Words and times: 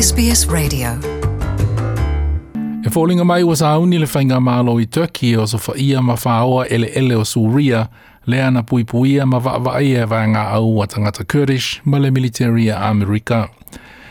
SBS 0.00 0.48
Radio. 0.52 0.88
E 2.84 2.88
fōlinga 2.92 3.24
mai 3.26 3.42
wa 3.44 3.56
sa 3.56 3.70
auni 3.74 3.98
le 3.98 4.06
whainga 4.06 4.36
mālo 4.40 4.76
i 4.80 4.84
Turkey 4.86 5.32
o 5.36 5.44
so 5.48 5.58
wha 5.64 5.72
ia 5.76 6.02
ma 6.02 6.14
whāoa 6.14 6.66
ele 6.70 6.90
ele 6.94 7.16
o 7.18 7.24
Suria, 7.24 7.80
le 8.26 8.38
ana 8.42 8.62
pui 8.62 8.84
puia 8.84 9.26
ma 9.26 9.38
wa 9.42 9.56
wa 9.58 9.80
ia 9.82 10.04
wa 10.06 10.20
ngā 10.34 10.44
au 10.58 10.76
wa 10.76 10.84
tangata 10.86 11.24
Kurdish 11.24 11.80
ma 11.84 11.98
le 11.98 12.10
military 12.14 12.68
a 12.68 12.76
Amerika. 12.90 13.40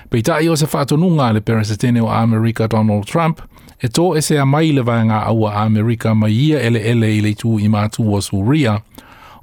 Pei 0.10 0.22
tai 0.22 0.50
o 0.52 0.56
se 0.56 0.66
whātonunga 0.68 1.30
le 1.34 1.42
peresetene 1.42 2.04
o 2.04 2.10
Amerika 2.12 2.68
Donald 2.68 3.06
Trump, 3.08 3.40
e 3.80 3.88
tō 3.88 4.12
e 4.18 4.22
se 4.22 4.38
a 4.38 4.46
mai 4.46 4.74
le 4.74 4.82
wa 4.84 5.00
au 5.24 5.48
a 5.48 5.54
Amerika 5.64 6.14
ma 6.16 6.28
ia 6.28 6.60
ele 6.60 6.82
ele 6.84 7.08
i 7.08 7.22
le 7.22 7.32
tū 7.32 7.60
i 7.64 7.68
mātu 7.70 8.04
o 8.14 8.20
Suria, 8.22 8.82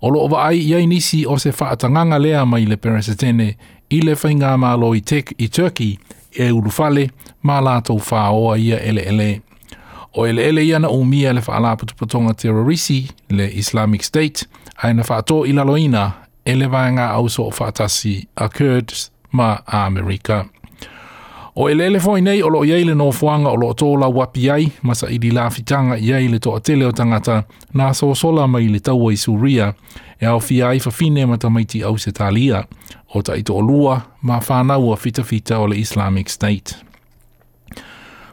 o 0.03 0.11
loo 0.13 0.29
wa 0.29 0.49
ai 0.51 0.61
iai 0.61 0.85
nisi 0.87 1.25
o 1.27 1.39
se 1.39 1.51
whātanganga 1.57 2.21
lea 2.21 2.45
mai 2.45 2.67
le 2.67 2.77
peresetene 2.77 3.55
i 3.91 4.01
le 4.05 4.13
whainga 4.15 4.57
mālo 4.57 4.93
i 4.97 5.01
tek 5.01 5.33
i 5.39 5.49
Turkey 5.49 5.97
e 6.39 6.53
ulu 6.53 6.71
fale, 6.73 7.09
ma 7.43 7.61
lātou 7.63 8.01
whāoa 8.03 8.57
ia 8.61 8.79
ele 8.81 9.03
ele. 9.07 9.31
O 10.15 10.27
ele 10.27 10.43
ele 10.47 10.65
ia 10.67 10.79
na 10.79 10.89
umia 10.89 11.33
le 11.33 11.41
whaala 11.47 11.77
putupatonga 11.77 12.35
terrorisi 12.35 13.09
le 13.31 13.49
Islamic 13.55 14.03
State, 14.03 14.47
ai 14.83 14.95
na 14.95 15.03
whātō 15.03 15.45
i 15.47 15.53
laloina 15.53 16.09
ele 16.47 16.67
vāenga 16.71 17.09
au 17.17 17.29
so 17.29 17.49
o 17.49 17.51
whātasi 17.55 18.25
a 18.37 18.49
Kurds 18.49 19.09
ma 19.33 19.59
Amerika. 19.67 20.45
O 21.57 21.69
ele 21.71 21.85
ele 21.87 21.99
fōi 22.03 22.23
nei 22.23 22.41
o 22.43 22.49
loo 22.51 22.65
le 22.67 22.95
no 22.95 23.11
fuanga 23.15 23.51
o 23.53 23.57
loo 23.57 23.75
tōla 23.79 24.09
wapi 24.15 24.49
ai, 24.51 24.65
masa 24.83 25.07
i 25.09 25.19
di 25.19 25.31
fitanga 25.31 25.97
iei 25.99 26.29
le 26.29 26.39
toa 26.39 26.61
tele 26.61 26.85
o 26.87 26.93
tangata, 26.93 27.45
nā 27.75 27.93
sōsola 27.95 28.47
mai 28.49 28.67
le 28.69 28.81
taua 28.81 29.13
i 29.13 29.17
suria, 29.17 29.75
e 30.21 30.27
au 30.27 30.41
fia 30.41 30.69
ai 30.69 30.81
fafine 30.81 31.27
ma 31.27 31.37
tamaiti 31.37 31.83
au 31.85 31.97
se 31.99 32.11
talia, 32.11 32.67
o 33.15 33.23
ta 33.23 33.37
ito 33.39 33.57
olua 33.57 34.01
ma 34.23 34.39
whanau 34.49 34.91
o 34.91 34.97
fita 34.97 35.23
fita 35.25 35.59
o 35.59 35.67
le 35.67 35.77
Islamic 35.79 36.29
State. 36.29 36.75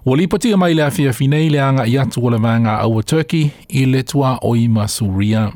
O 0.06 0.16
li 0.16 0.28
pati 0.28 0.56
mai 0.56 0.74
le 0.74 0.82
awhia 0.84 1.14
whinei 1.20 1.50
le 1.50 1.60
anga 1.62 1.86
i 1.86 1.98
atu 2.02 2.26
o 2.26 2.30
le 2.30 2.38
vanga 2.38 2.80
au 2.82 3.02
Turkey 3.04 3.52
i 3.70 3.86
le 3.86 4.04
tua 4.04 4.38
o 4.42 4.56
i 4.56 4.68
Masuria. 4.68 5.52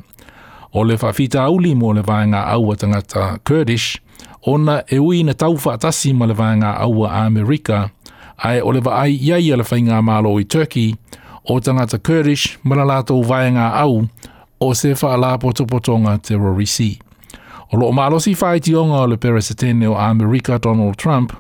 O 0.74 0.84
le 0.84 0.94
whawhita 1.02 1.44
auli 1.48 1.76
mo 1.76 1.94
le 1.94 2.02
vanga 2.02 2.44
aua 2.46 2.76
tangata 2.76 3.38
Kurdish, 3.44 3.98
ona 4.46 4.84
e 4.88 5.00
ui 5.00 5.24
na 5.24 5.34
taufa 5.34 5.74
atasi 5.74 6.14
ma 6.14 6.26
le 6.26 6.34
vanga 6.34 6.76
au 6.78 7.08
Amerika, 7.08 7.90
ai 8.38 8.62
o 8.62 8.72
le 8.72 8.80
vaai 8.80 9.16
iai 9.22 9.54
ala 9.54 9.64
whainga 9.64 10.02
malo 10.02 10.38
i 10.40 10.44
Turkey, 10.46 10.96
o 11.46 11.60
tangata 11.60 11.98
Kurdish, 11.98 12.58
ma 12.64 12.76
la 12.76 12.84
lātou 12.86 13.24
vanga 13.24 13.72
au, 13.82 14.06
o 14.60 14.74
se 14.74 14.94
wha 14.94 15.18
la 15.18 15.38
potopotonga 15.38 16.18
terorisi. 16.18 16.84
Terorisi. 16.94 17.05
O 17.76 17.78
lo 17.78 17.90
maalosi 17.92 18.32
whaiti 18.40 18.72
o 18.80 18.86
ngā 18.88 19.02
le 19.12 19.18
peres 19.20 19.50
o 19.52 19.96
Amerika 19.98 20.58
Donald 20.58 20.96
Trump, 20.96 21.34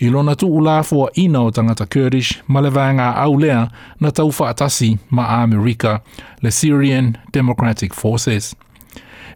i 0.00 0.08
lona 0.08 0.34
tu 0.34 0.46
ula 0.46 0.82
fua 0.82 1.10
ina 1.16 1.42
o 1.42 1.50
tangata 1.50 1.84
Kurdish 1.84 2.38
ma 2.48 2.60
le 2.60 2.70
vanga 2.70 3.10
au 3.22 3.36
lea 3.38 3.68
na 4.00 4.10
tau 4.10 4.30
whaatasi 4.32 4.98
ma 5.10 5.26
Amerika 5.42 6.00
le 6.40 6.50
Syrian 6.50 7.18
Democratic 7.32 7.92
Forces. 7.92 8.56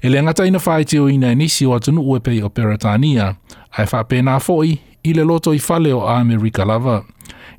E 0.03 0.09
le 0.09 0.23
ngata 0.23 0.47
ina 0.47 0.59
whaiti 0.59 0.99
o 0.99 1.09
ina 1.11 1.33
inisi 1.33 1.67
o 1.67 1.75
atunu 1.77 2.01
ue 2.09 2.21
pei 2.21 2.41
o 2.43 2.49
Peretania, 2.49 3.34
ai 3.77 3.84
whapena 3.93 4.41
fo'i 4.41 4.81
i 5.05 5.12
le 5.12 5.25
loto 5.25 5.53
i 5.53 5.59
fale 5.59 5.93
o 5.93 6.07
Amerika 6.09 6.65
lava. 6.65 7.05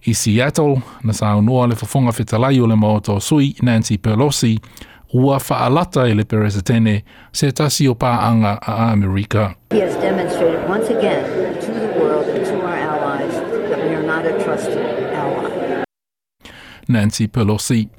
I 0.08 0.14
Seattle, 0.14 0.82
na 1.04 1.14
saunua 1.14 1.68
le 1.68 1.76
fafonga 1.76 2.10
whetalai 2.12 2.60
o 2.62 2.66
le 2.66 2.76
maoto 2.76 3.20
sui 3.20 3.56
Nancy 3.62 3.98
Pelosi, 3.98 4.58
ua 5.14 5.40
whaalata 5.50 6.08
e 6.08 6.14
le 6.14 6.24
peresetene 6.26 7.04
se 7.32 7.52
tasi 7.52 7.88
o 7.88 7.96
pāanga 7.96 8.60
a 8.62 8.92
Amerika. 8.92 9.56
He 9.72 9.80
has 9.80 9.96
demonstrated 9.96 10.70
once 10.70 10.88
again 10.90 11.56
to 11.62 11.72
the 11.72 12.00
world 12.00 12.28
and 12.30 12.46
to 12.46 12.62
our 12.62 12.76
allies 12.76 13.34
that 13.70 13.80
we 13.90 13.96
are 13.96 14.04
not 14.08 14.26
a 14.26 14.44
trusted 14.44 15.14
ally. 15.14 15.84
Nancy 16.88 17.28
Pelosi. 17.28 17.90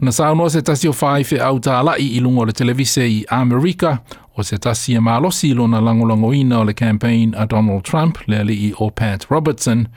Na 0.00 0.12
saunua 0.12 0.50
se 0.50 0.62
tasi 0.62 0.88
o 0.88 0.92
whaife 0.92 1.40
au 1.40 1.58
tā 1.58 1.82
lai 1.84 1.96
i 2.16 2.20
lungo 2.20 2.44
le 2.44 2.52
televise 2.52 3.06
i 3.08 3.24
Amerika 3.30 3.98
o 4.38 4.42
se 4.42 4.58
tasi 4.58 4.94
e 4.94 4.98
mālosi 5.00 5.54
lona 5.54 5.80
langolangoina 5.80 6.58
o 6.58 6.62
le 6.64 6.74
campaign 6.74 7.34
a 7.36 7.46
Donald 7.46 7.84
Trump 7.84 8.18
le 8.26 8.38
ali 8.38 8.54
i 8.68 8.74
o 8.80 8.90
Pat 8.90 9.26
Robertson. 9.30 9.88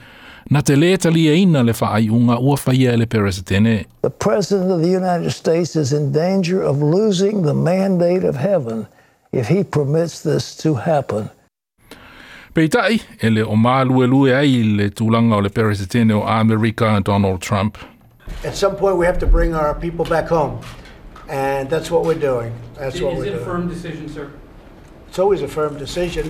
na 0.47 0.61
te 0.63 0.75
lē 0.79 0.93
talia 1.01 1.33
ina 1.35 1.61
le 1.63 1.73
faaiʻuga 1.75 2.39
ua 2.41 2.55
faia 2.57 2.93
e 2.93 2.97
le 2.97 3.05
peresetene 3.07 3.85
The 4.01 4.09
President 4.09 4.71
of 4.71 4.81
the 4.81 4.89
United 4.91 5.31
States 5.31 5.75
is 5.75 5.93
in 5.93 6.11
danger 6.11 6.61
of 6.61 6.81
losing 6.81 7.41
the 7.43 7.53
mandate 7.53 8.23
of 8.23 8.35
heaven 8.35 8.87
if 9.31 9.47
he 9.47 9.63
permits 9.63 10.21
this 10.23 10.55
to 10.63 10.75
happen. 10.75 11.29
Peitaʻi 12.55 13.01
e 13.23 13.29
le 13.29 13.43
o 13.45 13.55
māluelue 13.55 14.31
ai 14.33 14.63
le 14.77 14.89
tulanga 14.89 15.35
o 15.35 15.39
le 15.39 15.49
peresetene 15.49 16.11
o 16.11 16.23
Amerika 16.25 16.99
Donald 17.03 17.41
Trump. 17.41 17.77
At 18.43 18.55
some 18.55 18.75
point 18.75 18.97
we 18.97 19.05
have 19.05 19.19
to 19.19 19.27
bring 19.27 19.53
our 19.53 19.73
people 19.75 20.05
back 20.05 20.27
home. 20.27 20.59
And 21.29 21.69
that's 21.69 21.91
what 21.91 22.05
we're 22.05 22.15
doing. 22.15 22.53
That's 22.75 22.99
what 23.01 23.13
is 23.13 23.19
we're 23.19 23.25
doing. 23.25 23.35
Is 23.35 23.41
a 23.41 23.45
firm 23.45 23.69
decision, 23.69 24.09
sir? 24.09 24.31
It's 25.09 25.19
always 25.19 25.43
a 25.43 25.47
firm 25.47 25.77
decision. 25.77 26.27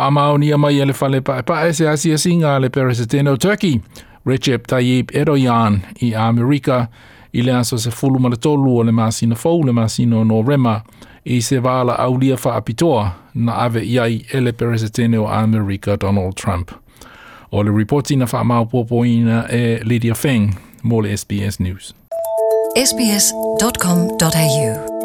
amau 0.00 0.36
ni 0.38 0.52
ama 0.52 0.70
yele 0.70 0.92
fale 0.92 1.20
pa 1.20 1.42
pa 1.42 1.72
se 1.72 1.88
asia 1.88 2.18
singa 2.18 2.58
le 2.60 2.68
presidente 2.68 3.36
Turkey 3.38 3.80
Recep 4.26 4.66
Tayyip 4.66 5.10
Erdogan 5.14 5.80
i 6.00 6.14
Amerika 6.14 6.88
i 7.32 7.42
le 7.42 7.52
aso 7.52 7.78
se 7.78 7.90
fulu 7.90 8.18
ma 8.20 8.28
le 8.28 8.36
tolu 8.36 8.78
o 8.78 8.82
le 8.84 8.92
masina 8.92 9.34
fau 9.34 9.62
le 9.62 9.72
masina 9.72 10.24
no 10.24 10.42
rema 10.42 10.82
i 11.24 11.40
se 11.42 11.58
wala 11.58 11.96
aulia 11.98 12.36
fa 12.36 12.54
apitoa 12.56 13.12
na 13.34 13.54
ave 13.54 13.80
iai 13.84 14.24
e 14.32 14.40
le 14.40 14.52
presidente 14.52 15.18
o 15.18 15.26
Amerika 15.26 15.96
Donald 16.00 16.34
Trump. 16.36 16.70
O 17.52 17.62
le 17.62 17.86
na 18.16 18.26
fa 18.26 18.44
mau 18.44 18.66
popoina 18.66 19.46
e 19.50 19.80
Lydia 19.84 20.14
Feng 20.14 20.50
mo 20.82 21.00
le 21.00 21.16
SBS 21.16 21.60
News. 21.60 21.94
sbs.com.au 22.76 24.95